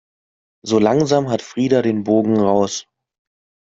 [0.65, 2.87] So langsam hat Frida den Bogen raus.